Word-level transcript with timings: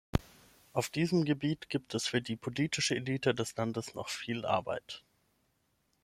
Auf 0.73 0.89
diesem 0.89 1.25
Gebiet 1.25 1.69
gibt 1.69 1.93
es 1.93 2.07
für 2.07 2.23
die 2.23 2.35
politische 2.35 2.95
Elite 2.95 3.35
des 3.35 3.55
Landes 3.55 3.93
noch 3.93 4.09
viel 4.09 4.47
Arbeit. 4.47 5.03